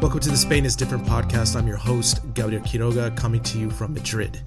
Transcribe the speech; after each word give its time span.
Welcome 0.00 0.20
to 0.20 0.30
the 0.30 0.36
Spain 0.36 0.64
is 0.64 0.76
Different 0.76 1.04
podcast. 1.04 1.56
I'm 1.56 1.66
your 1.66 1.76
host, 1.76 2.20
Gabriel 2.32 2.62
Quiroga, 2.62 3.16
coming 3.16 3.42
to 3.42 3.58
you 3.58 3.68
from 3.68 3.94
Madrid. 3.94 4.40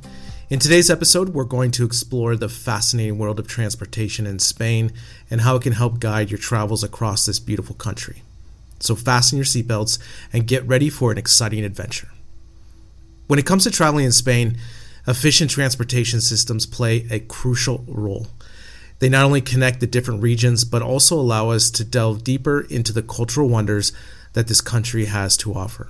In 0.49 0.59
today's 0.59 0.89
episode, 0.89 1.29
we're 1.29 1.43
going 1.43 1.71
to 1.71 1.83
explore 1.83 2.37
the 2.37 2.47
fascinating 2.47 3.17
world 3.17 3.37
of 3.37 3.49
transportation 3.49 4.25
in 4.25 4.39
Spain 4.39 4.93
and 5.29 5.41
how 5.41 5.57
it 5.57 5.63
can 5.63 5.73
help 5.73 5.99
guide 5.99 6.31
your 6.31 6.37
travels 6.37 6.85
across 6.85 7.25
this 7.25 7.37
beautiful 7.37 7.75
country. 7.75 8.23
So, 8.79 8.95
fasten 8.95 9.37
your 9.37 9.45
seatbelts 9.45 9.99
and 10.31 10.47
get 10.47 10.65
ready 10.65 10.89
for 10.89 11.11
an 11.11 11.17
exciting 11.17 11.65
adventure. 11.65 12.07
When 13.27 13.37
it 13.37 13.45
comes 13.45 13.65
to 13.65 13.71
traveling 13.71 14.05
in 14.05 14.13
Spain, 14.13 14.57
efficient 15.05 15.51
transportation 15.51 16.21
systems 16.21 16.65
play 16.65 17.05
a 17.11 17.19
crucial 17.19 17.83
role. 17.89 18.27
They 19.01 19.09
not 19.09 19.25
only 19.25 19.41
connect 19.41 19.79
the 19.79 19.87
different 19.87 20.21
regions, 20.21 20.63
but 20.63 20.83
also 20.83 21.19
allow 21.19 21.49
us 21.49 21.71
to 21.71 21.83
delve 21.83 22.23
deeper 22.23 22.61
into 22.61 22.93
the 22.93 23.01
cultural 23.01 23.49
wonders 23.49 23.91
that 24.33 24.47
this 24.47 24.61
country 24.61 25.05
has 25.05 25.35
to 25.37 25.55
offer. 25.55 25.89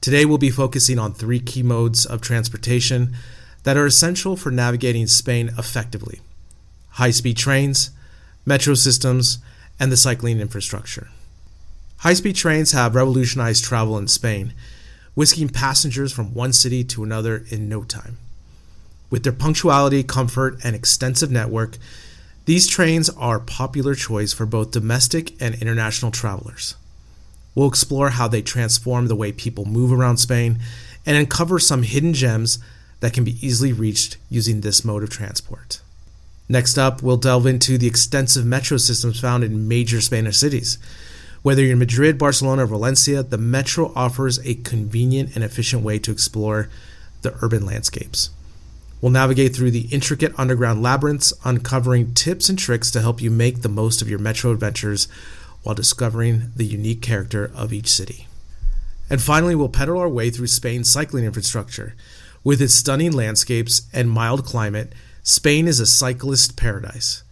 Today, 0.00 0.24
we'll 0.24 0.36
be 0.36 0.50
focusing 0.50 0.98
on 0.98 1.14
three 1.14 1.38
key 1.38 1.62
modes 1.62 2.04
of 2.04 2.20
transportation 2.20 3.14
that 3.62 3.76
are 3.76 3.86
essential 3.86 4.36
for 4.36 4.50
navigating 4.50 5.06
Spain 5.06 5.52
effectively 5.56 6.20
high 6.90 7.12
speed 7.12 7.36
trains, 7.36 7.90
metro 8.44 8.74
systems, 8.74 9.38
and 9.78 9.92
the 9.92 9.96
cycling 9.96 10.40
infrastructure. 10.40 11.08
High 11.98 12.14
speed 12.14 12.34
trains 12.34 12.72
have 12.72 12.96
revolutionized 12.96 13.62
travel 13.62 13.96
in 13.96 14.08
Spain, 14.08 14.54
whisking 15.14 15.50
passengers 15.50 16.12
from 16.12 16.34
one 16.34 16.52
city 16.52 16.82
to 16.82 17.04
another 17.04 17.44
in 17.50 17.68
no 17.68 17.84
time. 17.84 18.18
With 19.10 19.22
their 19.22 19.32
punctuality, 19.32 20.02
comfort, 20.02 20.58
and 20.64 20.74
extensive 20.74 21.30
network, 21.30 21.78
these 22.46 22.66
trains 22.66 23.08
are 23.10 23.38
a 23.38 23.40
popular 23.40 23.94
choice 23.94 24.32
for 24.32 24.46
both 24.46 24.70
domestic 24.70 25.40
and 25.40 25.54
international 25.56 26.10
travelers. 26.10 26.76
We'll 27.54 27.68
explore 27.68 28.10
how 28.10 28.28
they 28.28 28.42
transform 28.42 29.06
the 29.06 29.16
way 29.16 29.32
people 29.32 29.64
move 29.64 29.92
around 29.92 30.18
Spain 30.18 30.58
and 31.04 31.16
uncover 31.16 31.58
some 31.58 31.82
hidden 31.82 32.12
gems 32.12 32.58
that 33.00 33.12
can 33.12 33.24
be 33.24 33.44
easily 33.44 33.72
reached 33.72 34.16
using 34.28 34.60
this 34.60 34.84
mode 34.84 35.02
of 35.02 35.10
transport. 35.10 35.80
Next 36.48 36.78
up, 36.78 37.02
we'll 37.02 37.16
delve 37.16 37.46
into 37.46 37.78
the 37.78 37.86
extensive 37.86 38.44
metro 38.44 38.76
systems 38.76 39.18
found 39.18 39.42
in 39.42 39.66
major 39.66 40.00
Spanish 40.00 40.36
cities. 40.36 40.78
Whether 41.42 41.62
you're 41.62 41.72
in 41.72 41.78
Madrid, 41.78 42.18
Barcelona, 42.18 42.64
or 42.64 42.66
Valencia, 42.66 43.22
the 43.22 43.38
metro 43.38 43.92
offers 43.96 44.38
a 44.46 44.54
convenient 44.54 45.34
and 45.34 45.42
efficient 45.42 45.82
way 45.82 45.98
to 46.00 46.12
explore 46.12 46.68
the 47.22 47.36
urban 47.42 47.64
landscapes. 47.66 48.30
We'll 49.06 49.12
navigate 49.12 49.54
through 49.54 49.70
the 49.70 49.86
intricate 49.92 50.36
underground 50.36 50.82
labyrinths, 50.82 51.32
uncovering 51.44 52.12
tips 52.12 52.48
and 52.48 52.58
tricks 52.58 52.90
to 52.90 53.00
help 53.00 53.22
you 53.22 53.30
make 53.30 53.62
the 53.62 53.68
most 53.68 54.02
of 54.02 54.10
your 54.10 54.18
metro 54.18 54.50
adventures 54.50 55.06
while 55.62 55.76
discovering 55.76 56.50
the 56.56 56.66
unique 56.66 57.02
character 57.02 57.52
of 57.54 57.72
each 57.72 57.86
city. 57.86 58.26
And 59.08 59.22
finally, 59.22 59.54
we'll 59.54 59.68
pedal 59.68 60.00
our 60.00 60.08
way 60.08 60.30
through 60.30 60.48
Spain's 60.48 60.90
cycling 60.90 61.24
infrastructure. 61.24 61.94
With 62.42 62.60
its 62.60 62.74
stunning 62.74 63.12
landscapes 63.12 63.82
and 63.92 64.10
mild 64.10 64.44
climate, 64.44 64.92
Spain 65.22 65.68
is 65.68 65.78
a 65.78 65.86
cyclist 65.86 66.56
paradise. 66.56 67.22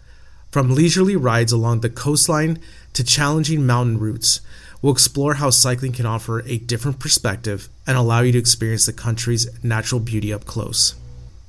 From 0.52 0.76
leisurely 0.76 1.16
rides 1.16 1.50
along 1.50 1.80
the 1.80 1.90
coastline 1.90 2.60
to 2.92 3.02
challenging 3.02 3.66
mountain 3.66 3.98
routes, 3.98 4.40
we'll 4.80 4.92
explore 4.92 5.34
how 5.34 5.50
cycling 5.50 5.92
can 5.92 6.06
offer 6.06 6.38
a 6.42 6.58
different 6.58 7.00
perspective 7.00 7.68
and 7.84 7.96
allow 7.98 8.20
you 8.20 8.30
to 8.30 8.38
experience 8.38 8.86
the 8.86 8.92
country's 8.92 9.48
natural 9.64 10.00
beauty 10.00 10.32
up 10.32 10.44
close. 10.44 10.94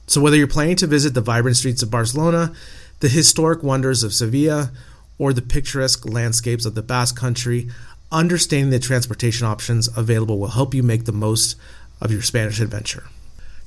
So, 0.08 0.22
whether 0.22 0.38
you're 0.38 0.48
planning 0.48 0.76
to 0.78 0.88
visit 0.88 1.14
the 1.14 1.22
vibrant 1.22 1.58
streets 1.58 1.82
of 1.82 1.92
Barcelona, 1.92 2.54
the 3.00 3.10
historic 3.10 3.64
wonders 3.64 4.04
of 4.04 4.14
Sevilla, 4.14 4.72
or 5.18 5.34
the 5.34 5.42
picturesque 5.42 6.06
landscapes 6.06 6.66
of 6.66 6.76
the 6.76 6.84
Basque 6.84 7.18
Country, 7.18 7.70
understanding 8.12 8.70
the 8.70 8.80
transportation 8.80 9.48
options 9.48 9.90
available 9.98 10.40
will 10.40 10.50
help 10.50 10.74
you 10.74 10.84
make 10.84 11.06
the 11.06 11.12
most 11.12 11.56
of 12.02 12.12
your 12.12 12.22
Spanish 12.22 12.60
adventure. 12.60 13.04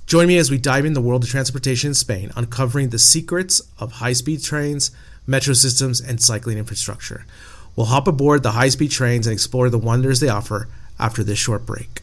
Join 0.06 0.28
me 0.28 0.38
as 0.38 0.50
we 0.50 0.58
dive 0.58 0.86
in 0.86 0.94
the 0.94 1.02
world 1.02 1.24
of 1.24 1.30
transportation 1.30 1.88
in 1.88 1.94
Spain, 1.94 2.30
uncovering 2.34 2.88
the 2.88 2.98
secrets 2.98 3.60
of 3.78 3.92
high 3.92 4.14
speed 4.14 4.42
trains, 4.42 4.90
metro 5.26 5.52
systems, 5.52 6.00
and 6.00 6.22
cycling 6.22 6.56
infrastructure. 6.56 7.26
We'll 7.76 7.86
hop 7.86 8.08
aboard 8.08 8.42
the 8.42 8.52
high 8.52 8.70
speed 8.70 8.90
trains 8.90 9.26
and 9.26 9.34
explore 9.34 9.68
the 9.68 9.78
wonders 9.78 10.20
they 10.20 10.28
offer 10.28 10.68
after 10.98 11.22
this 11.22 11.38
short 11.38 11.66
break. 11.66 12.02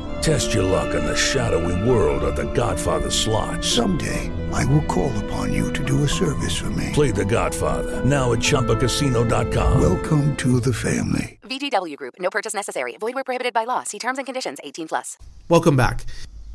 Test 0.21 0.53
your 0.53 0.63
luck 0.63 0.93
in 0.93 1.03
the 1.03 1.15
shadowy 1.15 1.89
world 1.89 2.23
of 2.23 2.35
The 2.35 2.51
Godfather 2.53 3.09
slot. 3.09 3.63
Someday, 3.63 4.31
I 4.53 4.63
will 4.65 4.83
call 4.83 5.11
upon 5.25 5.51
you 5.51 5.73
to 5.73 5.83
do 5.83 6.03
a 6.03 6.07
service 6.07 6.55
for 6.55 6.69
me. 6.69 6.91
Play 6.93 7.09
The 7.09 7.25
Godfather, 7.25 8.05
now 8.05 8.31
at 8.31 8.37
ChumbaCasino.com. 8.37 9.81
Welcome 9.81 10.35
to 10.35 10.59
the 10.59 10.73
family. 10.73 11.39
VGW 11.41 11.97
Group, 11.97 12.13
no 12.19 12.29
purchase 12.29 12.53
necessary. 12.53 12.97
Void 12.97 13.15
where 13.15 13.23
prohibited 13.23 13.51
by 13.51 13.63
law. 13.63 13.81
See 13.81 13.97
terms 13.97 14.19
and 14.19 14.27
conditions 14.27 14.59
18 14.63 14.89
plus. 14.89 15.17
Welcome 15.49 15.75
back. 15.75 16.05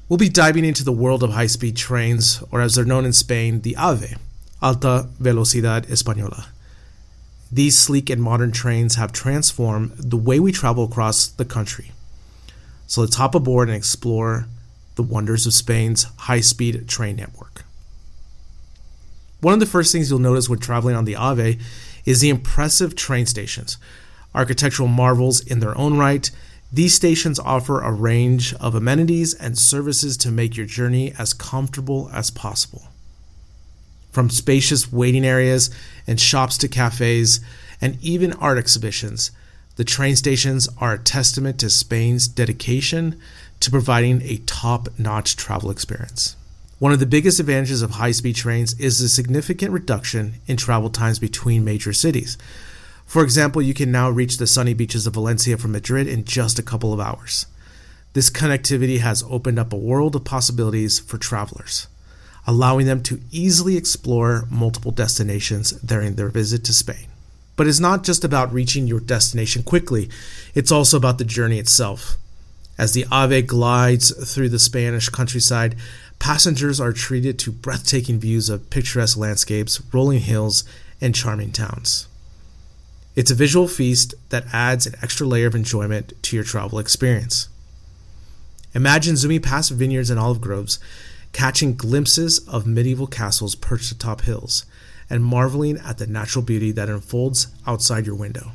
We'll 0.08 0.16
be 0.16 0.28
diving 0.28 0.64
into 0.64 0.84
the 0.84 0.92
world 0.92 1.24
of 1.24 1.30
high 1.32 1.48
speed 1.48 1.76
trains, 1.76 2.44
or 2.52 2.60
as 2.60 2.76
they're 2.76 2.84
known 2.84 3.04
in 3.04 3.12
Spain, 3.12 3.62
the 3.62 3.74
AVE, 3.76 4.16
Alta 4.62 5.08
Velocidad 5.20 5.86
Española. 5.88 6.46
These 7.50 7.76
sleek 7.76 8.10
and 8.10 8.22
modern 8.22 8.52
trains 8.52 8.94
have 8.94 9.10
transformed 9.10 9.90
the 9.96 10.16
way 10.16 10.38
we 10.38 10.52
travel 10.52 10.84
across 10.84 11.26
the 11.26 11.44
country. 11.44 11.90
So 12.86 13.00
let's 13.00 13.16
hop 13.16 13.34
aboard 13.34 13.68
and 13.68 13.76
explore 13.76 14.46
the 14.94 15.02
wonders 15.02 15.46
of 15.46 15.52
Spain's 15.54 16.04
high 16.20 16.40
speed 16.40 16.88
train 16.88 17.16
network. 17.16 17.64
One 19.40 19.54
of 19.54 19.60
the 19.60 19.66
first 19.66 19.92
things 19.92 20.08
you'll 20.08 20.18
notice 20.18 20.48
when 20.48 20.58
traveling 20.58 20.96
on 20.96 21.04
the 21.04 21.16
AVE 21.16 21.60
is 22.04 22.20
the 22.20 22.30
impressive 22.30 22.94
train 22.94 23.26
stations. 23.26 23.76
Architectural 24.34 24.88
marvels 24.88 25.40
in 25.40 25.60
their 25.60 25.76
own 25.76 25.98
right, 25.98 26.30
These 26.72 26.94
stations 26.94 27.38
offer 27.38 27.80
a 27.80 27.92
range 27.92 28.52
of 28.54 28.74
amenities 28.74 29.34
and 29.34 29.56
services 29.56 30.16
to 30.18 30.32
make 30.32 30.56
your 30.56 30.66
journey 30.66 31.12
as 31.18 31.32
comfortable 31.32 32.10
as 32.12 32.30
possible. 32.30 32.88
From 34.10 34.30
spacious 34.30 34.92
waiting 34.92 35.24
areas 35.24 35.70
and 36.06 36.18
shops 36.18 36.58
to 36.58 36.68
cafes 36.68 37.40
and 37.80 37.98
even 38.02 38.32
art 38.34 38.58
exhibitions, 38.58 39.30
the 39.76 39.84
train 39.84 40.16
stations 40.16 40.68
are 40.78 40.94
a 40.94 40.98
testament 40.98 41.60
to 41.60 41.70
Spain's 41.70 42.28
dedication 42.28 43.20
to 43.60 43.70
providing 43.70 44.22
a 44.22 44.38
top 44.38 44.88
notch 44.98 45.36
travel 45.36 45.70
experience. 45.70 46.34
One 46.78 46.92
of 46.92 47.00
the 47.00 47.06
biggest 47.06 47.40
advantages 47.40 47.82
of 47.82 47.92
high 47.92 48.10
speed 48.10 48.36
trains 48.36 48.78
is 48.80 48.98
the 48.98 49.08
significant 49.08 49.72
reduction 49.72 50.34
in 50.46 50.56
travel 50.56 50.90
times 50.90 51.18
between 51.18 51.64
major 51.64 51.92
cities. 51.92 52.36
For 53.06 53.22
example, 53.22 53.62
you 53.62 53.74
can 53.74 53.92
now 53.92 54.10
reach 54.10 54.38
the 54.38 54.46
sunny 54.46 54.74
beaches 54.74 55.06
of 55.06 55.14
Valencia 55.14 55.56
from 55.56 55.72
Madrid 55.72 56.06
in 56.06 56.24
just 56.24 56.58
a 56.58 56.62
couple 56.62 56.92
of 56.92 57.00
hours. 57.00 57.46
This 58.14 58.30
connectivity 58.30 59.00
has 59.00 59.24
opened 59.28 59.58
up 59.58 59.72
a 59.72 59.76
world 59.76 60.16
of 60.16 60.24
possibilities 60.24 60.98
for 60.98 61.18
travelers, 61.18 61.86
allowing 62.46 62.86
them 62.86 63.02
to 63.04 63.20
easily 63.30 63.76
explore 63.76 64.46
multiple 64.50 64.90
destinations 64.90 65.72
during 65.72 66.14
their 66.14 66.28
visit 66.28 66.64
to 66.64 66.72
Spain. 66.72 67.08
But 67.56 67.66
it's 67.66 67.80
not 67.80 68.04
just 68.04 68.22
about 68.22 68.52
reaching 68.52 68.86
your 68.86 69.00
destination 69.00 69.62
quickly, 69.62 70.10
it's 70.54 70.70
also 70.70 70.96
about 70.96 71.18
the 71.18 71.24
journey 71.24 71.58
itself. 71.58 72.16
As 72.78 72.92
the 72.92 73.06
Ave 73.10 73.42
glides 73.42 74.10
through 74.32 74.50
the 74.50 74.58
Spanish 74.58 75.08
countryside, 75.08 75.76
passengers 76.18 76.78
are 76.78 76.92
treated 76.92 77.38
to 77.38 77.50
breathtaking 77.50 78.20
views 78.20 78.50
of 78.50 78.68
picturesque 78.68 79.16
landscapes, 79.16 79.82
rolling 79.92 80.20
hills, 80.20 80.64
and 81.00 81.14
charming 81.14 81.52
towns. 81.52 82.06
It's 83.14 83.30
a 83.30 83.34
visual 83.34 83.66
feast 83.66 84.14
that 84.28 84.44
adds 84.52 84.86
an 84.86 84.94
extra 85.02 85.26
layer 85.26 85.46
of 85.46 85.54
enjoyment 85.54 86.12
to 86.24 86.36
your 86.36 86.44
travel 86.44 86.78
experience. 86.78 87.48
Imagine 88.74 89.16
zooming 89.16 89.40
past 89.40 89.70
vineyards 89.70 90.10
and 90.10 90.20
olive 90.20 90.42
groves, 90.42 90.78
catching 91.32 91.76
glimpses 91.76 92.46
of 92.46 92.66
medieval 92.66 93.06
castles 93.06 93.54
perched 93.54 93.90
atop 93.90 94.20
hills, 94.22 94.66
and 95.08 95.24
marveling 95.24 95.78
at 95.78 95.98
the 95.98 96.06
natural 96.06 96.44
beauty 96.44 96.72
that 96.72 96.88
unfolds 96.88 97.48
outside 97.66 98.06
your 98.06 98.14
window. 98.14 98.52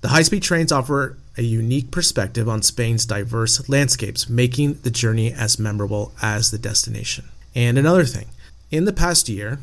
The 0.00 0.08
high 0.08 0.22
speed 0.22 0.42
trains 0.42 0.72
offer 0.72 1.18
a 1.36 1.42
unique 1.42 1.90
perspective 1.90 2.48
on 2.48 2.62
Spain's 2.62 3.04
diverse 3.04 3.68
landscapes, 3.68 4.28
making 4.28 4.74
the 4.82 4.90
journey 4.90 5.32
as 5.32 5.58
memorable 5.58 6.12
as 6.22 6.50
the 6.50 6.58
destination. 6.58 7.26
And 7.54 7.78
another 7.78 8.04
thing, 8.04 8.28
in 8.70 8.84
the 8.84 8.92
past 8.92 9.28
year, 9.28 9.58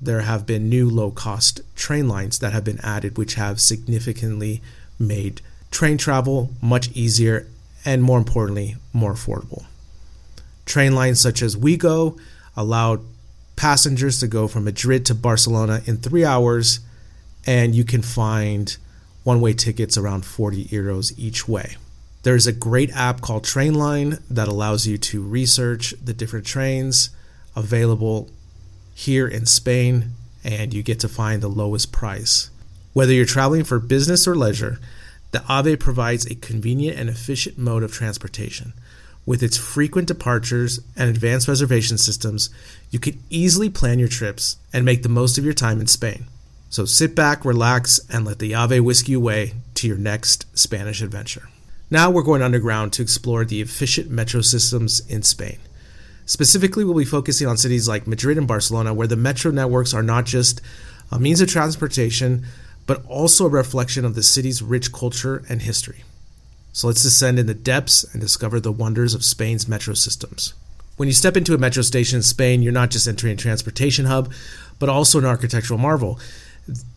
there 0.00 0.22
have 0.22 0.46
been 0.46 0.68
new 0.68 0.88
low 0.88 1.10
cost 1.10 1.60
train 1.74 2.08
lines 2.08 2.38
that 2.38 2.52
have 2.52 2.64
been 2.64 2.80
added, 2.82 3.16
which 3.18 3.34
have 3.34 3.60
significantly 3.60 4.62
made 4.98 5.40
train 5.70 5.98
travel 5.98 6.50
much 6.62 6.90
easier 6.92 7.46
and, 7.84 8.02
more 8.02 8.18
importantly, 8.18 8.76
more 8.92 9.14
affordable. 9.14 9.64
Train 10.64 10.94
lines 10.94 11.20
such 11.20 11.42
as 11.42 11.56
Ouigo 11.56 12.18
allowed 12.56 13.00
passengers 13.56 14.20
to 14.20 14.28
go 14.28 14.46
from 14.46 14.64
Madrid 14.64 15.04
to 15.06 15.14
Barcelona 15.14 15.82
in 15.86 15.96
three 15.96 16.24
hours, 16.24 16.80
and 17.46 17.74
you 17.74 17.84
can 17.84 18.02
find 18.02 18.76
one 19.24 19.40
way 19.40 19.52
tickets 19.52 19.96
around 19.96 20.24
40 20.24 20.66
euros 20.66 21.12
each 21.18 21.48
way. 21.48 21.76
There's 22.22 22.46
a 22.46 22.52
great 22.52 22.90
app 22.92 23.20
called 23.20 23.44
Trainline 23.44 24.20
that 24.30 24.48
allows 24.48 24.86
you 24.86 24.98
to 24.98 25.22
research 25.22 25.94
the 26.02 26.12
different 26.12 26.46
trains 26.46 27.10
available 27.54 28.28
here 28.94 29.28
in 29.28 29.46
Spain 29.46 30.12
and 30.42 30.72
you 30.72 30.82
get 30.82 31.00
to 31.00 31.08
find 31.08 31.42
the 31.42 31.48
lowest 31.48 31.92
price. 31.92 32.50
Whether 32.92 33.12
you're 33.12 33.24
traveling 33.24 33.64
for 33.64 33.78
business 33.78 34.26
or 34.26 34.34
leisure, 34.34 34.78
the 35.32 35.44
AVE 35.50 35.78
provides 35.78 36.24
a 36.26 36.34
convenient 36.34 36.98
and 36.98 37.10
efficient 37.10 37.58
mode 37.58 37.82
of 37.82 37.92
transportation. 37.92 38.72
With 39.26 39.42
its 39.42 39.56
frequent 39.56 40.06
departures 40.06 40.78
and 40.96 41.10
advanced 41.10 41.48
reservation 41.48 41.98
systems, 41.98 42.48
you 42.90 43.00
can 43.00 43.20
easily 43.28 43.68
plan 43.68 43.98
your 43.98 44.08
trips 44.08 44.56
and 44.72 44.84
make 44.84 45.02
the 45.02 45.08
most 45.08 45.36
of 45.36 45.44
your 45.44 45.52
time 45.52 45.80
in 45.80 45.88
Spain. 45.88 46.26
So 46.70 46.84
sit 46.84 47.16
back, 47.16 47.44
relax, 47.44 47.98
and 48.08 48.24
let 48.24 48.38
the 48.38 48.54
AVE 48.54 48.84
whisk 48.84 49.08
you 49.08 49.18
away 49.18 49.54
to 49.74 49.88
your 49.88 49.96
next 49.96 50.46
Spanish 50.56 51.02
adventure. 51.02 51.48
Now 51.90 52.10
we're 52.10 52.22
going 52.22 52.42
underground 52.42 52.92
to 52.94 53.02
explore 53.02 53.44
the 53.44 53.60
efficient 53.60 54.10
metro 54.10 54.42
systems 54.42 55.00
in 55.08 55.22
Spain. 55.22 55.58
Specifically, 56.24 56.84
we'll 56.84 56.94
be 56.94 57.04
focusing 57.04 57.46
on 57.48 57.56
cities 57.56 57.88
like 57.88 58.06
Madrid 58.06 58.38
and 58.38 58.48
Barcelona, 58.48 58.94
where 58.94 59.06
the 59.06 59.16
metro 59.16 59.50
networks 59.50 59.94
are 59.94 60.02
not 60.02 60.24
just 60.24 60.60
a 61.10 61.18
means 61.18 61.40
of 61.40 61.48
transportation, 61.48 62.44
but 62.86 63.04
also 63.06 63.46
a 63.46 63.48
reflection 63.48 64.04
of 64.04 64.14
the 64.14 64.22
city's 64.22 64.62
rich 64.62 64.92
culture 64.92 65.44
and 65.48 65.62
history. 65.62 66.02
So 66.76 66.88
let's 66.88 67.02
descend 67.02 67.38
in 67.38 67.46
the 67.46 67.54
depths 67.54 68.04
and 68.04 68.20
discover 68.20 68.60
the 68.60 68.70
wonders 68.70 69.14
of 69.14 69.24
Spain's 69.24 69.66
metro 69.66 69.94
systems. 69.94 70.52
When 70.98 71.08
you 71.08 71.14
step 71.14 71.34
into 71.34 71.54
a 71.54 71.58
metro 71.58 71.82
station 71.82 72.18
in 72.18 72.22
Spain, 72.22 72.60
you're 72.60 72.70
not 72.70 72.90
just 72.90 73.08
entering 73.08 73.32
a 73.32 73.36
transportation 73.36 74.04
hub, 74.04 74.30
but 74.78 74.90
also 74.90 75.18
an 75.18 75.24
architectural 75.24 75.78
marvel. 75.78 76.20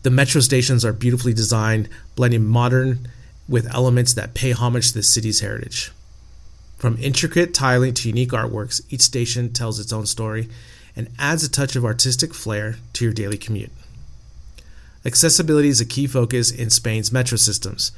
The 0.02 0.10
metro 0.10 0.42
stations 0.42 0.84
are 0.84 0.92
beautifully 0.92 1.32
designed, 1.32 1.88
blending 2.14 2.44
modern 2.44 3.08
with 3.48 3.74
elements 3.74 4.12
that 4.12 4.34
pay 4.34 4.52
homage 4.52 4.88
to 4.88 4.94
the 4.98 5.02
city's 5.02 5.40
heritage. 5.40 5.92
From 6.76 6.98
intricate 6.98 7.54
tiling 7.54 7.94
to 7.94 8.08
unique 8.08 8.32
artworks, 8.32 8.82
each 8.90 9.00
station 9.00 9.50
tells 9.50 9.80
its 9.80 9.94
own 9.94 10.04
story 10.04 10.50
and 10.94 11.08
adds 11.18 11.42
a 11.42 11.48
touch 11.48 11.74
of 11.74 11.86
artistic 11.86 12.34
flair 12.34 12.76
to 12.92 13.04
your 13.06 13.14
daily 13.14 13.38
commute. 13.38 13.72
Accessibility 15.06 15.68
is 15.68 15.80
a 15.80 15.86
key 15.86 16.06
focus 16.06 16.50
in 16.50 16.68
Spain's 16.68 17.10
metro 17.10 17.38
systems. 17.38 17.92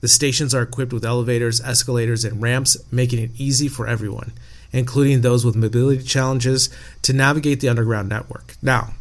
The 0.00 0.08
stations 0.08 0.54
are 0.54 0.62
equipped 0.62 0.92
with 0.92 1.04
elevators, 1.04 1.60
escalators, 1.60 2.24
and 2.24 2.40
ramps, 2.40 2.76
making 2.90 3.18
it 3.18 3.30
easy 3.36 3.68
for 3.68 3.86
everyone, 3.86 4.32
including 4.72 5.20
those 5.20 5.44
with 5.44 5.56
mobility 5.56 6.02
challenges, 6.02 6.70
to 7.02 7.12
navigate 7.12 7.60
the 7.60 7.68
underground 7.68 8.08
network. 8.08 8.54
Now, 8.62 8.94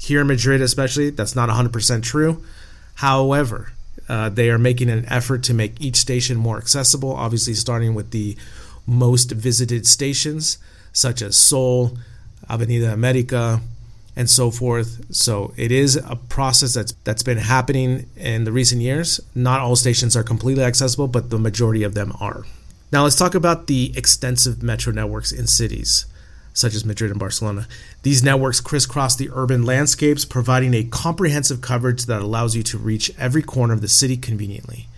here 0.00 0.20
in 0.20 0.26
Madrid, 0.26 0.60
especially, 0.60 1.10
that's 1.10 1.36
not 1.36 1.48
100% 1.48 2.02
true. 2.02 2.42
However, 2.96 3.72
uh, 4.08 4.28
they 4.28 4.50
are 4.50 4.58
making 4.58 4.90
an 4.90 5.04
effort 5.06 5.42
to 5.44 5.54
make 5.54 5.80
each 5.80 5.96
station 5.96 6.36
more 6.36 6.58
accessible, 6.58 7.12
obviously, 7.12 7.54
starting 7.54 7.94
with 7.94 8.10
the 8.10 8.36
most 8.86 9.32
visited 9.32 9.86
stations, 9.86 10.58
such 10.92 11.22
as 11.22 11.36
Sol, 11.36 11.98
Avenida 12.48 12.92
America, 12.92 13.60
and 14.16 14.28
so 14.28 14.50
forth. 14.50 15.14
So 15.14 15.52
it 15.56 15.70
is 15.70 15.96
a 15.96 16.16
process 16.16 16.74
that's 16.74 16.92
that's 17.04 17.22
been 17.22 17.38
happening 17.38 18.08
in 18.16 18.44
the 18.44 18.52
recent 18.52 18.80
years. 18.80 19.20
Not 19.34 19.60
all 19.60 19.76
stations 19.76 20.16
are 20.16 20.24
completely 20.24 20.64
accessible, 20.64 21.06
but 21.06 21.30
the 21.30 21.38
majority 21.38 21.82
of 21.82 21.94
them 21.94 22.12
are. 22.18 22.44
Now 22.92 23.04
let's 23.04 23.16
talk 23.16 23.34
about 23.34 23.66
the 23.66 23.92
extensive 23.96 24.62
metro 24.62 24.92
networks 24.92 25.32
in 25.32 25.46
cities 25.46 26.06
such 26.56 26.74
as 26.74 26.86
Madrid 26.86 27.10
and 27.10 27.20
Barcelona. 27.20 27.68
These 28.02 28.24
networks 28.24 28.62
crisscross 28.62 29.14
the 29.14 29.28
urban 29.34 29.64
landscapes, 29.64 30.24
providing 30.24 30.72
a 30.72 30.84
comprehensive 30.84 31.60
coverage 31.60 32.06
that 32.06 32.22
allows 32.22 32.56
you 32.56 32.62
to 32.64 32.78
reach 32.78 33.12
every 33.18 33.42
corner 33.42 33.74
of 33.74 33.82
the 33.82 33.88
city 33.88 34.16
conveniently. 34.16 34.88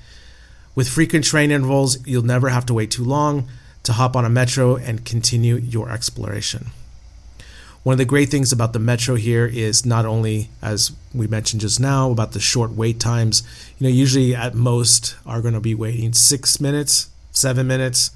With 0.77 0.89
frequent 0.89 1.25
train 1.25 1.51
intervals, 1.51 2.07
you'll 2.07 2.23
never 2.23 2.51
have 2.51 2.65
to 2.67 2.75
wait 2.75 2.93
too 2.93 3.03
long 3.03 3.49
to 3.83 3.93
hop 3.93 4.15
on 4.15 4.25
a 4.25 4.31
metro 4.31 4.77
and 4.77 5.05
continue 5.05 5.57
your 5.57 5.91
exploration. 5.91 6.67
One 7.85 7.95
of 7.95 7.99
the 7.99 8.05
great 8.05 8.29
things 8.29 8.53
about 8.53 8.73
the 8.73 8.79
metro 8.79 9.15
here 9.15 9.47
is 9.47 9.87
not 9.87 10.05
only, 10.05 10.51
as 10.61 10.93
we 11.15 11.27
mentioned 11.27 11.61
just 11.61 11.81
now, 11.81 12.11
about 12.11 12.33
the 12.33 12.41
short 12.41 12.73
wait 12.73 13.01
times. 13.01 13.43
You 13.79 13.87
know, 13.87 13.95
usually 13.95 14.35
at 14.35 14.55
most 14.55 15.17
are 15.25 15.41
going 15.41 15.55
to 15.55 15.61
be 15.61 15.75
waiting 15.75 16.13
six 16.13 16.61
minutes, 16.61 17.09
seven 17.31 17.67
minutes. 17.67 18.11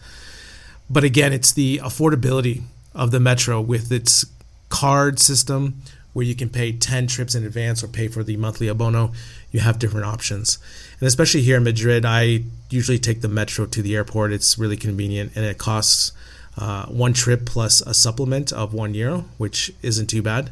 But 0.91 1.05
again, 1.05 1.33
it's 1.33 1.53
the 1.53 1.79
affordability 1.79 2.63
of 2.95 3.13
the 3.13 3.21
metro 3.21 3.61
with 3.61 3.91
its 3.91 4.27
card 4.69 5.19
system 5.19 5.83
where 6.13 6.25
you 6.25 6.35
can 6.35 6.51
pay 6.51 6.73
10 6.73 7.07
trips 7.07 7.35
in 7.35 7.45
advance 7.45 7.83
or 7.83 7.89
pay 7.89 8.09
for 8.09 8.23
the 8.23 8.37
monthly 8.37 8.67
abono 8.69 9.15
you 9.51 9.61
have 9.61 9.79
different 9.79 10.07
options 10.07 10.59
and 10.99 11.07
especially 11.07 11.43
here 11.43 11.59
in 11.59 11.63
madrid 11.63 12.05
i 12.05 12.43
usually 12.71 12.99
take 12.99 13.21
the 13.21 13.29
metro 13.29 13.67
to 13.67 13.83
the 13.83 13.95
airport 13.95 14.33
it's 14.33 14.59
really 14.59 14.77
convenient 14.77 15.33
and 15.35 15.45
it 15.45 15.59
costs 15.59 16.13
uh, 16.57 16.87
one 16.87 17.13
trip 17.13 17.47
plus 17.47 17.81
a 17.83 17.95
supplement 17.95 18.53
of 18.53 18.75
one 18.75 18.95
euro 18.95 19.25
which 19.39 19.73
isn't 19.83 20.09
too 20.09 20.23
bad 20.23 20.51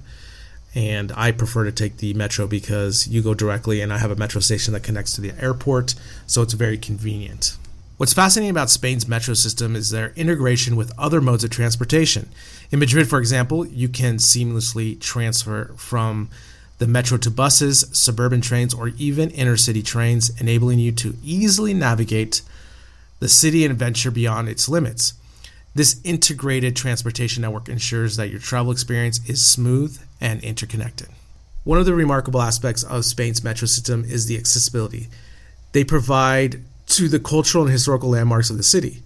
and 0.75 1.13
i 1.17 1.31
prefer 1.33 1.65
to 1.65 1.73
take 1.73 1.99
the 1.99 2.15
metro 2.15 2.47
because 2.47 3.07
you 3.09 3.23
go 3.23 3.35
directly 3.35 3.81
and 3.81 3.93
i 3.93 3.99
have 3.99 4.11
a 4.11 4.17
metro 4.17 4.41
station 4.41 4.73
that 4.73 4.83
connects 4.83 5.15
to 5.15 5.21
the 5.21 5.33
airport 5.43 5.95
so 6.27 6.43
it's 6.43 6.55
very 6.55 6.79
convenient 6.79 7.57
What's 8.01 8.15
fascinating 8.15 8.49
about 8.49 8.71
Spain's 8.71 9.07
metro 9.07 9.35
system 9.35 9.77
is 9.77 9.91
their 9.91 10.15
integration 10.17 10.75
with 10.75 10.91
other 10.99 11.21
modes 11.21 11.45
of 11.45 11.51
transportation. 11.51 12.31
In 12.71 12.79
Madrid, 12.79 13.11
for 13.11 13.19
example, 13.19 13.67
you 13.67 13.91
can 13.91 14.17
seamlessly 14.17 14.99
transfer 14.99 15.75
from 15.77 16.31
the 16.79 16.87
metro 16.87 17.19
to 17.19 17.31
buses, 17.31 17.85
suburban 17.93 18.41
trains, 18.41 18.73
or 18.73 18.89
even 18.97 19.29
intercity 19.29 19.85
trains, 19.85 20.31
enabling 20.41 20.79
you 20.79 20.93
to 20.93 21.15
easily 21.23 21.75
navigate 21.75 22.41
the 23.19 23.29
city 23.29 23.67
and 23.67 23.79
venture 23.79 24.11
beyond 24.11 24.49
its 24.49 24.67
limits. 24.67 25.13
This 25.75 26.01
integrated 26.03 26.75
transportation 26.75 27.43
network 27.43 27.69
ensures 27.69 28.17
that 28.17 28.31
your 28.31 28.41
travel 28.41 28.73
experience 28.73 29.21
is 29.29 29.47
smooth 29.47 30.01
and 30.21 30.43
interconnected. 30.43 31.09
One 31.63 31.79
of 31.79 31.87
the 31.87 31.95
remarkable 31.95 32.43
aspects 32.43 32.83
of 32.83 33.05
Spain's 33.05 33.45
metro 33.45 33.67
system 33.67 34.05
is 34.05 34.27
the 34.27 34.37
accessibility. 34.37 35.09
They 35.73 35.85
provide 35.85 36.63
to 36.87 37.09
the 37.09 37.21
cultural 37.21 37.65
and 37.65 37.73
historical 37.73 38.11
landmarks 38.11 38.51
of 38.51 38.57
the 38.57 38.63
city. 38.63 39.03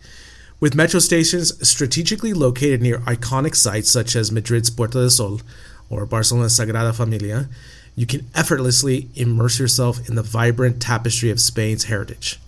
With 0.61 0.75
metro 0.75 1.01
stations 1.01 1.69
strategically 1.69 2.33
located 2.33 2.81
near 2.81 3.01
iconic 3.01 3.55
sites 3.55 3.91
such 3.91 4.17
as 4.17 4.33
Madrid's 4.33 4.71
Puerta 4.71 4.99
del 5.01 5.11
Sol 5.11 5.41
or 5.91 6.07
Barcelona's 6.07 6.59
Sagrada 6.59 6.95
Familia, 6.95 7.49
you 7.97 8.07
can 8.07 8.27
effortlessly 8.35 9.11
immerse 9.15 9.59
yourself 9.59 10.09
in 10.09 10.15
the 10.15 10.23
vibrant 10.23 10.81
tapestry 10.81 11.29
of 11.29 11.41
Spain's 11.41 11.85
heritage. 11.85 12.41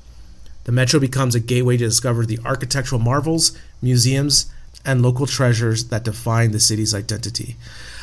The 0.65 0.73
metro 0.73 0.99
becomes 0.99 1.35
a 1.35 1.41
gateway 1.41 1.77
to 1.77 1.85
discover 1.85 2.25
the 2.25 2.41
architectural 2.45 3.01
marvels, 3.01 3.57
museums, 3.83 4.47
and 4.85 5.03
local 5.03 5.27
treasures 5.27 5.89
that 5.89 6.05
define 6.05 6.53
the 6.53 6.61
city's 6.61 6.95
identity. 6.95 7.57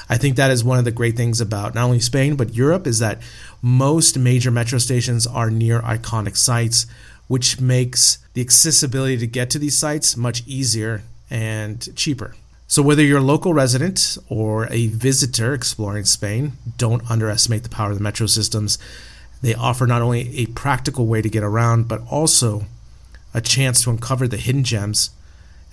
I 0.10 0.18
think 0.18 0.36
that 0.36 0.51
is 0.51 0.63
one 0.63 0.77
of 0.77 0.86
the 0.86 0.92
great 0.92 1.15
things 1.15 1.39
about 1.39 1.74
not 1.74 1.86
only 1.86 2.00
Spain 2.00 2.36
but 2.36 2.53
Europe 2.53 2.86
is 2.86 3.00
that 3.00 3.22
most 3.62 4.20
major 4.20 4.51
metro 4.51 4.77
stations 4.77 5.25
are 5.25 5.50
near 5.50 5.82
iconic 5.82 6.36
sites, 6.36 6.86
which 7.27 7.62
makes 7.62 8.18
the 8.34 8.42
accessibility 8.42 9.18
to 9.18 9.27
get 9.27 9.50
to 9.51 9.60
these 9.60 9.77
sites 9.77 10.18
much 10.18 10.44
easier 10.46 11.03
and 11.30 11.96
cheaper. 11.96 12.36
So, 12.68 12.82
whether 12.82 13.03
you're 13.03 13.20
a 13.20 13.22
local 13.22 13.53
resident 13.53 14.18
or 14.30 14.68
a 14.72 14.88
visitor 14.88 15.53
exploring 15.53 16.06
Spain, 16.06 16.53
don't 16.77 17.10
underestimate 17.10 17.63
the 17.63 17.70
power 17.70 17.92
of 17.92 17.98
the 17.98 18.03
metro 18.03 18.27
systems. 18.27 18.77
They 19.42 19.53
offer 19.53 19.86
not 19.86 20.01
only 20.01 20.38
a 20.38 20.48
practical 20.48 21.06
way 21.06 21.22
to 21.22 21.30
get 21.30 21.44
around, 21.44 21.88
but 21.88 22.01
also 22.10 22.65
a 23.34 23.42
chance 23.42 23.84
to 23.84 23.89
uncover 23.89 24.27
the 24.27 24.38
hidden 24.38 24.63
gems 24.63 25.12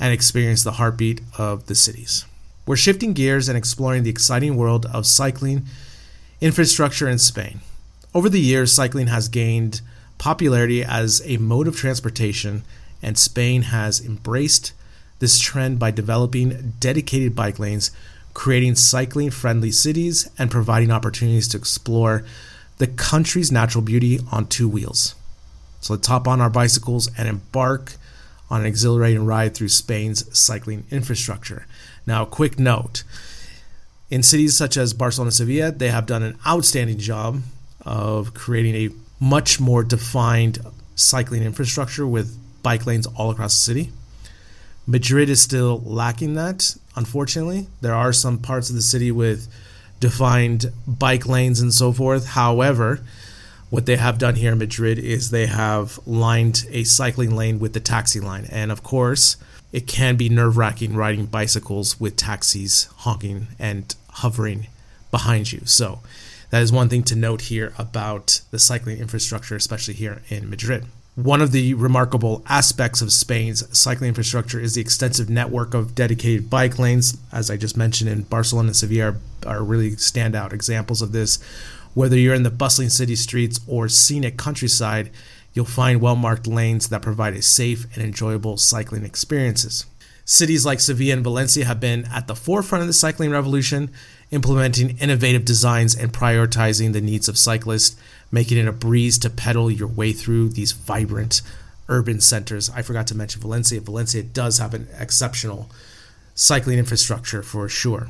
and 0.01 0.13
experience 0.13 0.65
the 0.65 0.73
heartbeat 0.73 1.21
of 1.39 1.67
the 1.67 1.75
cities. 1.75 2.25
We're 2.67 2.77
shifting 2.77 3.13
gears 3.13 3.49
and 3.49 3.57
exploring 3.57 4.03
the 4.03 4.11
exciting 4.11 4.57
world 4.57 4.87
of 4.87 5.07
cycling 5.07 5.67
infrastructure 6.41 7.09
in 7.09 7.19
Spain. 7.19 7.61
Over 8.15 8.29
the 8.29 8.41
years, 8.41 8.73
cycling 8.73 9.09
has 9.09 9.29
gained 9.29 9.83
popularity 10.19 10.83
as 10.83 11.23
a 11.25 11.37
mode 11.37 11.69
of 11.69 11.77
transportation, 11.77 12.65
and 13.03 13.19
Spain 13.19 13.63
has 13.63 14.05
embraced 14.05 14.73
this 15.19 15.39
trend 15.39 15.79
by 15.79 15.91
developing 15.91 16.75
dedicated 16.81 17.37
bike 17.37 17.59
lanes, 17.59 17.91
creating 18.33 18.75
cycling 18.75 19.31
friendly 19.31 19.71
cities, 19.71 20.31
and 20.39 20.51
providing 20.51 20.91
opportunities 20.91 21.49
to 21.49 21.57
explore 21.57 22.25
the 22.79 22.87
country's 22.87 23.53
natural 23.53 23.83
beauty 23.83 24.21
on 24.33 24.47
two 24.47 24.69
wheels. 24.69 25.15
So 25.81 25.95
let's 25.95 26.07
hop 26.07 26.27
on 26.27 26.41
our 26.41 26.51
bicycles 26.51 27.11
and 27.19 27.29
embark 27.29 27.95
on 28.51 28.61
an 28.61 28.67
exhilarating 28.67 29.25
ride 29.25 29.55
through 29.55 29.69
Spain's 29.69 30.37
cycling 30.37 30.85
infrastructure. 30.91 31.67
Now, 32.07 32.25
quick 32.25 32.59
note 32.59 33.05
in 34.11 34.23
cities 34.23 34.57
such 34.57 34.77
as 34.77 34.93
Barcelona 34.93 35.29
and 35.29 35.35
Sevilla, 35.35 35.71
they 35.71 35.91
have 35.91 36.07
done 36.07 36.23
an 36.23 36.37
outstanding 36.47 36.99
job 36.99 37.43
of 37.83 38.35
creating 38.35 38.75
a 38.75 38.91
much 39.21 39.61
more 39.61 39.85
defined 39.85 40.59
cycling 40.97 41.43
infrastructure 41.43 42.07
with 42.07 42.37
bike 42.63 42.87
lanes 42.87 43.07
all 43.07 43.31
across 43.31 43.55
the 43.55 43.63
city. 43.63 43.93
Madrid 44.87 45.31
is 45.31 45.41
still 45.41 45.81
lacking 45.85 46.35
that, 46.35 46.75
unfortunately. 46.97 47.69
There 47.81 47.95
are 47.95 48.13
some 48.13 48.39
parts 48.39 48.69
of 48.69 48.77
the 48.77 48.83
city 48.83 49.13
with 49.13 49.47
defined 50.01 50.73
bike 50.87 51.27
lanes 51.27 51.61
and 51.61 51.73
so 51.73 51.93
forth. 51.93 52.29
However, 52.29 53.01
what 53.71 53.87
they 53.87 53.97
have 53.97 54.19
done 54.19 54.35
here 54.35 54.53
in 54.53 54.59
Madrid 54.59 54.99
is 54.99 55.31
they 55.31 55.47
have 55.47 55.99
lined 56.07 56.67
a 56.71 56.85
cycling 56.85 57.35
lane 57.35 57.59
with 57.59 57.73
the 57.73 57.81
taxi 57.81 58.21
line. 58.21 58.47
And 58.51 58.71
of 58.71 58.83
course, 58.83 59.37
it 59.73 59.87
can 59.87 60.17
be 60.17 60.29
nerve 60.29 60.57
wracking 60.57 60.95
riding 60.95 61.27
bicycles 61.27 61.99
with 62.01 62.17
taxis 62.17 62.87
honking 62.99 63.47
and 63.59 63.95
hovering 64.11 64.67
behind 65.11 65.53
you. 65.53 65.61
So, 65.65 66.01
that 66.51 66.63
is 66.63 66.73
one 66.73 66.89
thing 66.89 67.05
to 67.05 67.15
note 67.15 67.43
here 67.43 67.73
about 67.79 68.41
the 68.51 68.59
cycling 68.59 68.99
infrastructure, 68.99 69.55
especially 69.55 69.95
here 69.95 70.23
in 70.29 70.51
Madrid. 70.51 70.87
One 71.15 71.41
of 71.41 71.53
the 71.53 71.75
remarkable 71.75 72.43
aspects 72.49 73.03
of 73.03 73.13
Spain's 73.13 73.77
cycling 73.77 74.09
infrastructure 74.09 74.59
is 74.59 74.75
the 74.75 74.81
extensive 74.81 75.31
network 75.31 75.75
of 75.75 75.95
dedicated 75.95 76.51
bike 76.51 76.79
lanes. 76.79 77.19
As 77.33 77.51
I 77.51 77.57
just 77.57 77.77
mentioned, 77.77 78.11
in 78.11 78.23
Barcelona 78.23 78.69
and 78.69 78.77
Sevilla 78.77 79.17
are, 79.47 79.59
are 79.59 79.63
really 79.63 79.93
standout 79.93 80.53
examples 80.53 81.03
of 81.03 81.13
this. 81.13 81.39
Whether 81.95 82.17
you're 82.17 82.35
in 82.35 82.45
the 82.45 82.51
bustling 82.51 82.89
city 82.89 83.17
streets 83.17 83.61
or 83.67 83.89
scenic 83.89 84.37
countryside, 84.37 85.11
you'll 85.53 85.65
find 85.65 86.01
well 86.01 86.17
marked 86.17 86.47
lanes 86.47 86.89
that 86.89 87.03
provide 87.03 87.35
a 87.35 87.43
safe 87.43 87.87
and 87.95 88.05
enjoyable 88.05 88.57
cycling 88.57 89.05
experiences. 89.05 89.87
Cities 90.25 90.65
like 90.65 90.79
Sevilla 90.79 91.15
and 91.15 91.25
Valencia 91.25 91.65
have 91.65 91.81
been 91.81 92.05
at 92.05 92.29
the 92.29 92.37
forefront 92.37 92.83
of 92.83 92.87
the 92.87 92.93
cycling 92.93 93.33
revolution, 93.33 93.91
implementing 94.31 94.97
innovative 94.99 95.45
designs 95.45 95.97
and 95.97 96.13
prioritizing 96.13 96.93
the 96.93 97.01
needs 97.01 97.29
of 97.29 97.37
cyclists, 97.37 97.97
making 98.31 98.57
it 98.57 98.69
a 98.69 98.73
breeze 98.73 99.19
to 99.19 99.29
pedal 99.29 99.69
your 99.69 99.89
way 99.89 100.13
through 100.13 100.51
these 100.51 100.71
vibrant 100.71 101.43
urban 101.89 102.21
centers. 102.21 102.71
I 102.71 102.83
forgot 102.83 103.09
to 103.09 103.17
mention 103.17 103.41
Valencia. 103.41 103.81
Valencia 103.81 104.23
does 104.23 104.59
have 104.59 104.73
an 104.73 104.87
exceptional 104.97 105.69
cycling 106.37 106.79
infrastructure 106.79 107.43
for 107.43 107.69
sure. 107.69 108.09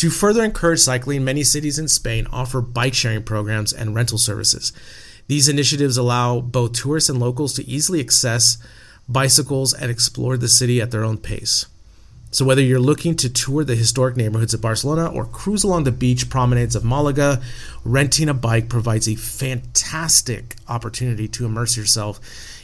To 0.00 0.08
further 0.08 0.42
encourage 0.42 0.80
cycling, 0.80 1.26
many 1.26 1.44
cities 1.44 1.78
in 1.78 1.86
Spain 1.86 2.26
offer 2.32 2.62
bike 2.62 2.94
sharing 2.94 3.22
programs 3.22 3.70
and 3.70 3.94
rental 3.94 4.16
services. 4.16 4.72
These 5.26 5.46
initiatives 5.46 5.98
allow 5.98 6.40
both 6.40 6.72
tourists 6.72 7.10
and 7.10 7.20
locals 7.20 7.52
to 7.52 7.68
easily 7.68 8.00
access 8.00 8.56
bicycles 9.10 9.74
and 9.74 9.90
explore 9.90 10.38
the 10.38 10.48
city 10.48 10.80
at 10.80 10.90
their 10.90 11.04
own 11.04 11.18
pace. 11.18 11.66
So, 12.30 12.46
whether 12.46 12.62
you're 12.62 12.80
looking 12.80 13.14
to 13.16 13.28
tour 13.28 13.62
the 13.62 13.76
historic 13.76 14.16
neighborhoods 14.16 14.54
of 14.54 14.62
Barcelona 14.62 15.06
or 15.06 15.26
cruise 15.26 15.64
along 15.64 15.84
the 15.84 15.92
beach 15.92 16.30
promenades 16.30 16.74
of 16.74 16.82
Malaga, 16.82 17.42
renting 17.84 18.30
a 18.30 18.32
bike 18.32 18.70
provides 18.70 19.06
a 19.06 19.16
fantastic 19.16 20.56
opportunity 20.66 21.28
to 21.28 21.44
immerse 21.44 21.76
yourself 21.76 22.18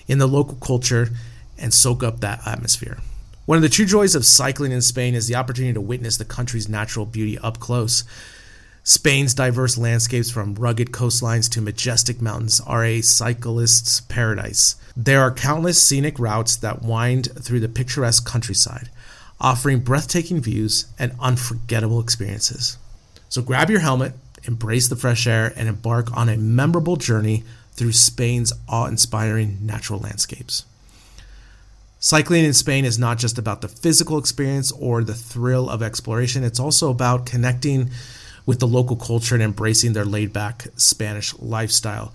in 0.08 0.16
the 0.16 0.26
local 0.26 0.56
culture 0.56 1.10
and 1.58 1.74
soak 1.74 2.02
up 2.02 2.20
that 2.20 2.40
atmosphere. 2.46 2.96
One 3.46 3.54
of 3.54 3.62
the 3.62 3.68
true 3.68 3.86
joys 3.86 4.16
of 4.16 4.26
cycling 4.26 4.72
in 4.72 4.82
Spain 4.82 5.14
is 5.14 5.28
the 5.28 5.36
opportunity 5.36 5.72
to 5.72 5.80
witness 5.80 6.16
the 6.16 6.24
country's 6.24 6.68
natural 6.68 7.06
beauty 7.06 7.38
up 7.38 7.60
close. 7.60 8.02
Spain's 8.82 9.34
diverse 9.34 9.78
landscapes, 9.78 10.32
from 10.32 10.56
rugged 10.56 10.90
coastlines 10.90 11.48
to 11.50 11.60
majestic 11.60 12.20
mountains, 12.20 12.60
are 12.66 12.84
a 12.84 13.02
cyclist's 13.02 14.00
paradise. 14.00 14.74
There 14.96 15.20
are 15.20 15.30
countless 15.30 15.80
scenic 15.80 16.18
routes 16.18 16.56
that 16.56 16.82
wind 16.82 17.28
through 17.40 17.60
the 17.60 17.68
picturesque 17.68 18.26
countryside, 18.26 18.90
offering 19.40 19.78
breathtaking 19.78 20.40
views 20.40 20.86
and 20.98 21.12
unforgettable 21.20 22.00
experiences. 22.00 22.78
So 23.28 23.42
grab 23.42 23.70
your 23.70 23.80
helmet, 23.80 24.14
embrace 24.42 24.88
the 24.88 24.96
fresh 24.96 25.24
air, 25.24 25.52
and 25.54 25.68
embark 25.68 26.12
on 26.16 26.28
a 26.28 26.36
memorable 26.36 26.96
journey 26.96 27.44
through 27.74 27.92
Spain's 27.92 28.52
awe 28.68 28.86
inspiring 28.86 29.58
natural 29.62 30.00
landscapes. 30.00 30.64
Cycling 32.06 32.44
in 32.44 32.52
Spain 32.52 32.84
is 32.84 33.00
not 33.00 33.18
just 33.18 33.36
about 33.36 33.62
the 33.62 33.68
physical 33.68 34.16
experience 34.16 34.70
or 34.70 35.02
the 35.02 35.12
thrill 35.12 35.68
of 35.68 35.82
exploration, 35.82 36.44
it's 36.44 36.60
also 36.60 36.88
about 36.88 37.26
connecting 37.26 37.90
with 38.46 38.60
the 38.60 38.66
local 38.68 38.94
culture 38.94 39.34
and 39.34 39.42
embracing 39.42 39.92
their 39.92 40.04
laid 40.04 40.32
back 40.32 40.68
Spanish 40.76 41.36
lifestyle. 41.40 42.14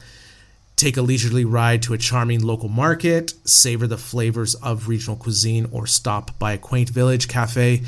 Take 0.77 0.95
a 0.95 1.01
leisurely 1.01 1.43
ride 1.43 1.81
to 1.81 1.93
a 1.93 1.97
charming 1.97 2.39
local 2.39 2.69
market, 2.69 3.33
savor 3.43 3.85
the 3.85 3.97
flavors 3.97 4.55
of 4.55 4.87
regional 4.87 5.17
cuisine, 5.17 5.67
or 5.73 5.85
stop 5.85 6.39
by 6.39 6.53
a 6.53 6.57
quaint 6.57 6.87
village 6.87 7.27
cafe 7.27 7.81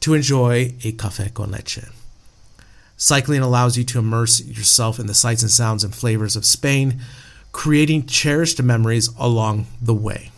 to 0.00 0.14
enjoy 0.14 0.72
a 0.82 0.92
café 0.92 1.34
con 1.34 1.50
leche. 1.50 1.84
Cycling 2.96 3.42
allows 3.42 3.76
you 3.76 3.84
to 3.84 3.98
immerse 3.98 4.42
yourself 4.42 4.98
in 4.98 5.08
the 5.08 5.12
sights 5.12 5.42
and 5.42 5.50
sounds 5.50 5.84
and 5.84 5.94
flavors 5.94 6.36
of 6.36 6.46
Spain, 6.46 7.02
creating 7.52 8.06
cherished 8.06 8.62
memories 8.62 9.10
along 9.18 9.66
the 9.82 9.92
way. 9.92 10.30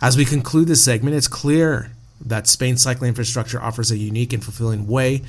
As 0.00 0.16
we 0.16 0.24
conclude 0.24 0.68
this 0.68 0.84
segment, 0.84 1.16
it's 1.16 1.26
clear 1.26 1.90
that 2.24 2.46
Spain's 2.46 2.82
cycling 2.82 3.08
infrastructure 3.08 3.60
offers 3.60 3.90
a 3.90 3.98
unique 3.98 4.32
and 4.32 4.42
fulfilling 4.42 4.86
way 4.86 5.22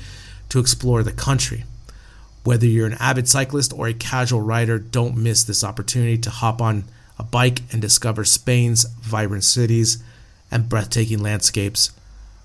to 0.48 0.60
explore 0.60 1.02
the 1.02 1.12
country. 1.12 1.64
Whether 2.44 2.66
you're 2.66 2.86
an 2.86 2.96
avid 3.00 3.28
cyclist 3.28 3.72
or 3.72 3.88
a 3.88 3.94
casual 3.94 4.40
rider, 4.40 4.78
don't 4.78 5.16
miss 5.16 5.42
this 5.42 5.64
opportunity 5.64 6.18
to 6.18 6.30
hop 6.30 6.62
on 6.62 6.84
a 7.18 7.24
bike 7.24 7.62
and 7.72 7.82
discover 7.82 8.24
Spain's 8.24 8.84
vibrant 8.84 9.44
cities 9.44 10.02
and 10.50 10.68
breathtaking 10.68 11.18
landscapes 11.18 11.90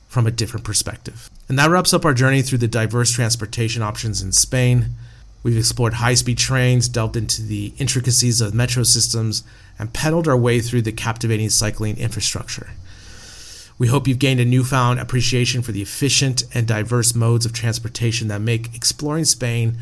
from 0.08 0.26
a 0.26 0.32
different 0.32 0.66
perspective. 0.66 1.30
And 1.48 1.58
that 1.60 1.70
wraps 1.70 1.94
up 1.94 2.06
our 2.06 2.14
journey 2.14 2.42
through 2.42 2.58
the 2.58 2.68
diverse 2.68 3.12
transportation 3.12 3.82
options 3.82 4.22
in 4.22 4.32
Spain. 4.32 4.90
We've 5.44 5.58
explored 5.58 5.96
high 5.96 6.16
speed 6.16 6.40
trains, 6.40 6.90
delved 6.90 7.16
into 7.16 7.44
the 7.44 7.74
intricacies 7.78 8.42
of 8.42 8.54
metro 8.56 8.84
systems, 8.84 9.44
and 9.78 9.94
pedaled 9.94 10.28
our 10.28 10.38
way 10.38 10.60
through 10.62 10.82
the 10.82 10.92
captivating 10.92 11.50
cycling 11.50 11.98
infrastructure. 11.98 12.70
We 13.78 13.88
hope 13.88 14.08
you've 14.08 14.20
gained 14.20 14.40
a 14.40 14.46
newfound 14.46 15.00
appreciation 15.00 15.62
for 15.62 15.74
the 15.74 15.82
efficient 15.82 16.44
and 16.54 16.66
diverse 16.66 17.14
modes 17.14 17.46
of 17.46 17.52
transportation 17.52 18.30
that 18.30 18.40
make 18.40 18.74
exploring 18.74 19.26
Spain 19.26 19.78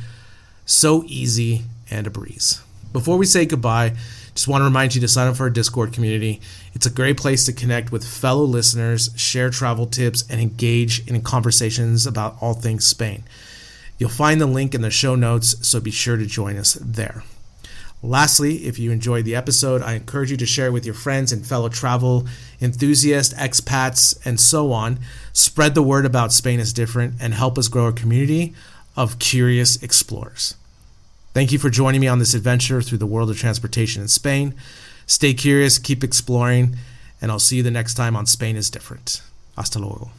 so 0.65 1.03
easy 1.05 1.63
and 1.91 2.07
a 2.07 2.09
breeze. 2.09 2.61
Before 2.91 3.17
we 3.17 3.25
say 3.25 3.45
goodbye, 3.45 3.93
just 4.33 4.47
want 4.47 4.61
to 4.61 4.65
remind 4.65 4.95
you 4.95 5.01
to 5.01 5.07
sign 5.07 5.27
up 5.27 5.35
for 5.35 5.43
our 5.43 5.49
Discord 5.49 5.93
community. 5.93 6.41
It's 6.73 6.87
a 6.87 6.91
great 6.91 7.17
place 7.17 7.45
to 7.45 7.53
connect 7.53 7.91
with 7.91 8.07
fellow 8.07 8.43
listeners, 8.43 9.11
share 9.15 9.51
travel 9.51 9.85
tips, 9.85 10.23
and 10.27 10.41
engage 10.41 11.07
in 11.07 11.21
conversations 11.21 12.07
about 12.07 12.37
all 12.41 12.53
things 12.53 12.85
Spain. 12.85 13.23
You'll 13.99 14.09
find 14.09 14.41
the 14.41 14.47
link 14.47 14.73
in 14.73 14.81
the 14.81 14.89
show 14.89 15.13
notes, 15.13 15.67
so 15.67 15.79
be 15.79 15.91
sure 15.91 16.17
to 16.17 16.25
join 16.25 16.57
us 16.57 16.73
there. 16.81 17.23
Lastly, 18.05 18.65
if 18.65 18.77
you 18.77 18.91
enjoyed 18.91 19.23
the 19.23 19.35
episode, 19.35 19.81
I 19.81 19.93
encourage 19.93 20.29
you 20.29 20.35
to 20.35 20.45
share 20.45 20.67
it 20.67 20.73
with 20.73 20.85
your 20.85 20.93
friends 20.93 21.31
and 21.31 21.45
fellow 21.45 21.69
travel 21.69 22.27
enthusiasts, 22.61 23.33
expats, 23.35 24.19
and 24.25 24.41
so 24.41 24.73
on. 24.73 24.99
Spread 25.31 25.73
the 25.73 25.81
word 25.81 26.05
about 26.05 26.33
Spain 26.33 26.59
is 26.59 26.73
different 26.73 27.15
and 27.21 27.33
help 27.33 27.57
us 27.57 27.69
grow 27.69 27.87
a 27.87 27.93
community 27.93 28.53
of 28.97 29.19
curious 29.19 29.81
explorers. 29.81 30.55
Thank 31.33 31.53
you 31.53 31.57
for 31.57 31.69
joining 31.69 32.01
me 32.01 32.07
on 32.09 32.19
this 32.19 32.33
adventure 32.33 32.81
through 32.81 32.97
the 32.97 33.07
world 33.07 33.29
of 33.29 33.39
transportation 33.39 34.01
in 34.01 34.09
Spain. 34.09 34.53
Stay 35.07 35.33
curious, 35.33 35.79
keep 35.79 36.03
exploring, 36.03 36.75
and 37.21 37.31
I'll 37.31 37.39
see 37.39 37.57
you 37.57 37.63
the 37.63 37.71
next 37.71 37.93
time 37.93 38.17
on 38.17 38.25
Spain 38.25 38.57
is 38.57 38.69
Different. 38.69 39.21
Hasta 39.55 39.79
luego. 39.79 40.11